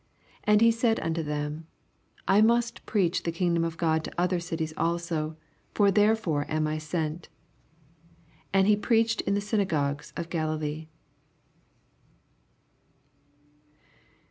[0.47, 1.67] 43 And he said unto them,
[2.27, 5.37] I must preaoh the kingdom of God to other cities also:
[5.75, 7.29] for therefore am I sent.
[8.51, 10.87] 44 And he preached in the syn* gogues of Galilee.